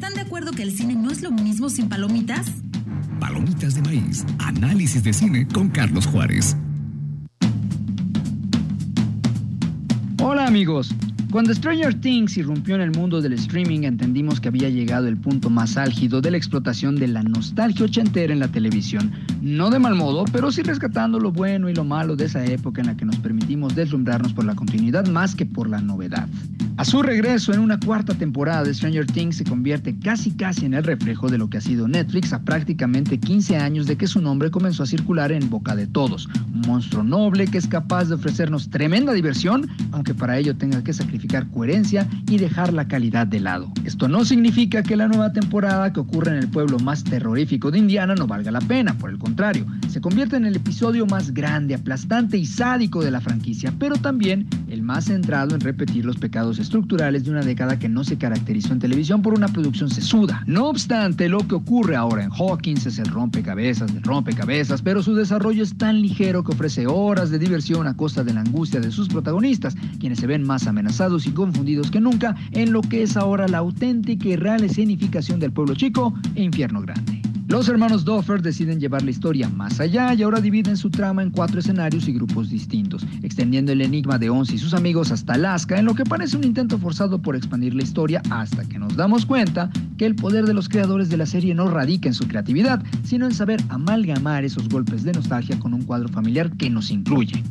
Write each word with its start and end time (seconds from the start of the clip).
¿están 0.00 0.14
de 0.14 0.22
acuerdo 0.22 0.52
que 0.52 0.62
el 0.62 0.72
cine 0.72 0.94
no 0.94 1.10
es 1.10 1.20
lo 1.20 1.30
mismo 1.30 1.68
sin 1.68 1.86
palomitas? 1.90 2.50
Palomitas 3.18 3.74
de 3.74 3.82
maíz, 3.82 4.24
análisis 4.38 5.04
de 5.04 5.12
cine 5.12 5.46
con 5.46 5.68
Carlos 5.68 6.06
Juárez. 6.06 6.56
Hola 10.22 10.46
amigos, 10.46 10.94
cuando 11.30 11.52
Stranger 11.52 12.00
Things 12.00 12.38
irrumpió 12.38 12.76
en 12.76 12.80
el 12.80 12.92
mundo 12.92 13.20
del 13.20 13.34
streaming, 13.34 13.82
entendimos 13.82 14.40
que 14.40 14.48
había 14.48 14.70
llegado 14.70 15.06
el 15.06 15.18
punto 15.18 15.50
más 15.50 15.76
álgido 15.76 16.22
de 16.22 16.30
la 16.30 16.38
explotación 16.38 16.96
de 16.96 17.08
la 17.08 17.22
nostalgia 17.22 17.84
ochentera 17.84 18.32
en 18.32 18.40
la 18.40 18.48
televisión. 18.48 19.12
No 19.42 19.68
de 19.68 19.80
mal 19.80 19.96
modo, 19.96 20.24
pero 20.32 20.50
sí 20.50 20.62
rescatando 20.62 21.20
lo 21.20 21.30
bueno 21.30 21.68
y 21.68 21.74
lo 21.74 21.84
malo 21.84 22.16
de 22.16 22.24
esa 22.24 22.42
época 22.46 22.80
en 22.80 22.86
la 22.86 22.96
que 22.96 23.04
nos 23.04 23.18
permitimos 23.18 23.74
deslumbrarnos 23.74 24.32
por 24.32 24.46
la 24.46 24.54
continuidad 24.54 25.06
más 25.08 25.34
que 25.34 25.44
por 25.44 25.68
la 25.68 25.82
novedad. 25.82 26.26
A 26.80 26.84
su 26.86 27.02
regreso 27.02 27.52
en 27.52 27.60
una 27.60 27.78
cuarta 27.78 28.14
temporada 28.14 28.64
de 28.64 28.72
Stranger 28.72 29.04
Things 29.04 29.36
se 29.36 29.44
convierte 29.44 29.98
casi 29.98 30.30
casi 30.30 30.64
en 30.64 30.72
el 30.72 30.82
reflejo 30.82 31.28
de 31.28 31.36
lo 31.36 31.50
que 31.50 31.58
ha 31.58 31.60
sido 31.60 31.86
Netflix 31.86 32.32
a 32.32 32.40
prácticamente 32.40 33.20
15 33.20 33.58
años 33.58 33.86
de 33.86 33.98
que 33.98 34.06
su 34.06 34.22
nombre 34.22 34.50
comenzó 34.50 34.84
a 34.84 34.86
circular 34.86 35.30
en 35.30 35.50
boca 35.50 35.76
de 35.76 35.86
todos. 35.86 36.26
Un 36.54 36.62
monstruo 36.62 37.04
noble 37.04 37.48
que 37.48 37.58
es 37.58 37.66
capaz 37.66 38.06
de 38.06 38.14
ofrecernos 38.14 38.70
tremenda 38.70 39.12
diversión, 39.12 39.68
aunque 39.92 40.14
para 40.14 40.38
ello 40.38 40.56
tenga 40.56 40.82
que 40.82 40.94
sacrificar 40.94 41.46
coherencia 41.48 42.08
y 42.26 42.38
dejar 42.38 42.72
la 42.72 42.88
calidad 42.88 43.26
de 43.26 43.40
lado. 43.40 43.70
Esto 43.84 44.08
no 44.08 44.24
significa 44.24 44.82
que 44.82 44.96
la 44.96 45.06
nueva 45.06 45.34
temporada 45.34 45.92
que 45.92 46.00
ocurre 46.00 46.30
en 46.30 46.38
el 46.38 46.48
pueblo 46.48 46.78
más 46.78 47.04
terrorífico 47.04 47.70
de 47.70 47.76
Indiana 47.76 48.14
no 48.14 48.26
valga 48.26 48.52
la 48.52 48.62
pena, 48.62 48.94
por 48.94 49.10
el 49.10 49.18
contrario, 49.18 49.66
se 49.90 50.00
convierte 50.00 50.36
en 50.36 50.46
el 50.46 50.56
episodio 50.56 51.04
más 51.04 51.34
grande, 51.34 51.74
aplastante 51.74 52.38
y 52.38 52.46
sádico 52.46 53.04
de 53.04 53.10
la 53.10 53.20
franquicia, 53.20 53.70
pero 53.78 53.96
también 53.96 54.48
el 54.70 54.82
más 54.82 55.06
centrado 55.06 55.54
en 55.54 55.60
repetir 55.60 56.04
los 56.04 56.16
pecados 56.16 56.58
estructurales 56.58 57.24
de 57.24 57.30
una 57.30 57.42
década 57.42 57.78
que 57.78 57.88
no 57.88 58.04
se 58.04 58.16
caracterizó 58.16 58.72
en 58.72 58.78
televisión 58.78 59.20
por 59.22 59.34
una 59.34 59.48
producción 59.48 59.90
sesuda. 59.90 60.42
No 60.46 60.68
obstante, 60.68 61.28
lo 61.28 61.46
que 61.46 61.56
ocurre 61.56 61.96
ahora 61.96 62.24
en 62.24 62.30
Hawkins 62.30 62.86
es 62.86 62.98
el 62.98 63.06
rompecabezas 63.06 63.92
del 63.92 64.02
rompecabezas, 64.02 64.82
pero 64.82 65.02
su 65.02 65.14
desarrollo 65.14 65.62
es 65.62 65.76
tan 65.76 66.00
ligero 66.00 66.44
que 66.44 66.52
ofrece 66.52 66.86
horas 66.86 67.30
de 67.30 67.38
diversión 67.38 67.86
a 67.86 67.96
costa 67.96 68.24
de 68.24 68.32
la 68.32 68.40
angustia 68.40 68.80
de 68.80 68.92
sus 68.92 69.08
protagonistas, 69.08 69.76
quienes 69.98 70.20
se 70.20 70.26
ven 70.26 70.42
más 70.42 70.66
amenazados 70.66 71.26
y 71.26 71.32
confundidos 71.32 71.90
que 71.90 72.00
nunca 72.00 72.36
en 72.52 72.72
lo 72.72 72.80
que 72.82 73.02
es 73.02 73.16
ahora 73.16 73.48
la 73.48 73.58
auténtica 73.58 74.28
y 74.28 74.36
real 74.36 74.64
escenificación 74.64 75.40
del 75.40 75.52
pueblo 75.52 75.74
chico 75.74 76.14
e 76.34 76.42
infierno 76.42 76.80
grande. 76.80 77.29
Los 77.50 77.68
hermanos 77.68 78.04
Doffer 78.04 78.42
deciden 78.42 78.78
llevar 78.78 79.02
la 79.02 79.10
historia 79.10 79.48
más 79.48 79.80
allá 79.80 80.14
y 80.14 80.22
ahora 80.22 80.40
dividen 80.40 80.76
su 80.76 80.88
trama 80.88 81.24
en 81.24 81.30
cuatro 81.30 81.58
escenarios 81.58 82.06
y 82.06 82.12
grupos 82.12 82.48
distintos, 82.48 83.04
extendiendo 83.24 83.72
el 83.72 83.80
enigma 83.80 84.18
de 84.18 84.30
Once 84.30 84.54
y 84.54 84.58
sus 84.58 84.72
amigos 84.72 85.10
hasta 85.10 85.32
Alaska, 85.32 85.76
en 85.76 85.84
lo 85.84 85.96
que 85.96 86.04
parece 86.04 86.36
un 86.36 86.44
intento 86.44 86.78
forzado 86.78 87.20
por 87.20 87.34
expandir 87.34 87.74
la 87.74 87.82
historia 87.82 88.22
hasta 88.30 88.64
que 88.68 88.78
nos 88.78 88.94
damos 88.94 89.26
cuenta 89.26 89.68
que 89.98 90.06
el 90.06 90.14
poder 90.14 90.46
de 90.46 90.54
los 90.54 90.68
creadores 90.68 91.08
de 91.08 91.16
la 91.16 91.26
serie 91.26 91.52
no 91.52 91.68
radica 91.68 92.06
en 92.06 92.14
su 92.14 92.28
creatividad, 92.28 92.84
sino 93.02 93.26
en 93.26 93.34
saber 93.34 93.60
amalgamar 93.68 94.44
esos 94.44 94.68
golpes 94.68 95.02
de 95.02 95.10
nostalgia 95.10 95.58
con 95.58 95.74
un 95.74 95.82
cuadro 95.82 96.08
familiar 96.08 96.56
que 96.56 96.70
nos 96.70 96.92
incluye. 96.92 97.42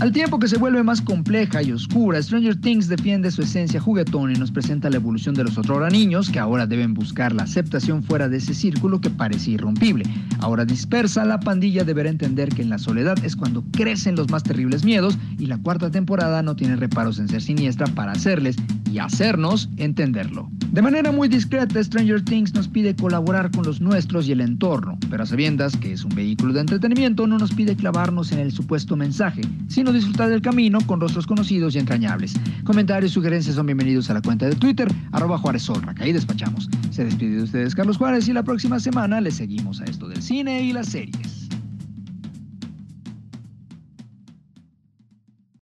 Al 0.00 0.12
tiempo 0.12 0.38
que 0.38 0.46
se 0.46 0.58
vuelve 0.58 0.84
más 0.84 1.02
compleja 1.02 1.60
y 1.60 1.72
oscura, 1.72 2.22
Stranger 2.22 2.54
Things 2.60 2.86
defiende 2.86 3.32
su 3.32 3.42
esencia 3.42 3.80
juguetón 3.80 4.30
y 4.30 4.38
nos 4.38 4.52
presenta 4.52 4.88
la 4.88 4.96
evolución 4.96 5.34
de 5.34 5.42
los 5.42 5.58
otrora 5.58 5.90
niños 5.90 6.30
que 6.30 6.38
ahora 6.38 6.68
deben 6.68 6.94
buscar 6.94 7.32
la 7.32 7.42
aceptación 7.42 8.04
fuera 8.04 8.28
de 8.28 8.36
ese 8.36 8.54
círculo 8.54 9.00
que 9.00 9.10
parecía 9.10 9.54
irrompible. 9.54 10.04
Ahora 10.38 10.64
dispersa, 10.64 11.24
la 11.24 11.40
pandilla 11.40 11.82
deberá 11.82 12.10
entender 12.10 12.48
que 12.48 12.62
en 12.62 12.70
la 12.70 12.78
soledad 12.78 13.16
es 13.24 13.34
cuando 13.34 13.64
crecen 13.72 14.14
los 14.14 14.30
más 14.30 14.44
terribles 14.44 14.84
miedos 14.84 15.18
y 15.36 15.46
la 15.46 15.58
cuarta 15.58 15.90
temporada 15.90 16.42
no 16.42 16.54
tiene 16.54 16.76
reparos 16.76 17.18
en 17.18 17.28
ser 17.28 17.42
siniestra 17.42 17.88
para 17.88 18.12
hacerles 18.12 18.56
y 18.92 18.98
hacernos 18.98 19.68
entenderlo. 19.78 20.48
De 20.78 20.82
manera 20.82 21.10
muy 21.10 21.26
discreta, 21.26 21.82
Stranger 21.82 22.22
Things 22.22 22.54
nos 22.54 22.68
pide 22.68 22.94
colaborar 22.94 23.50
con 23.50 23.64
los 23.64 23.80
nuestros 23.80 24.28
y 24.28 24.32
el 24.32 24.40
entorno, 24.40 24.96
pero 25.10 25.24
a 25.24 25.26
sabiendas 25.26 25.76
que 25.76 25.92
es 25.92 26.04
un 26.04 26.14
vehículo 26.14 26.52
de 26.52 26.60
entretenimiento 26.60 27.26
no 27.26 27.36
nos 27.36 27.52
pide 27.52 27.74
clavarnos 27.74 28.30
en 28.30 28.38
el 28.38 28.52
supuesto 28.52 28.94
mensaje, 28.94 29.40
sino 29.66 29.92
disfrutar 29.92 30.30
del 30.30 30.40
camino 30.40 30.78
con 30.86 31.00
rostros 31.00 31.26
conocidos 31.26 31.74
y 31.74 31.80
entrañables. 31.80 32.34
Comentarios 32.62 33.10
y 33.10 33.14
sugerencias 33.14 33.56
son 33.56 33.66
bienvenidos 33.66 34.08
a 34.10 34.14
la 34.14 34.22
cuenta 34.22 34.46
de 34.46 34.54
Twitter, 34.54 34.86
arroba 35.10 35.38
Juárez 35.38 35.62
Solraca, 35.62 36.04
ahí 36.04 36.12
despachamos. 36.12 36.68
Se 36.92 37.04
despide 37.04 37.38
de 37.38 37.42
ustedes 37.42 37.74
Carlos 37.74 37.96
Juárez 37.96 38.28
y 38.28 38.32
la 38.32 38.44
próxima 38.44 38.78
semana 38.78 39.20
les 39.20 39.34
seguimos 39.34 39.80
a 39.80 39.84
esto 39.84 40.06
del 40.06 40.22
cine 40.22 40.62
y 40.62 40.72
las 40.72 40.90
series. 40.90 41.37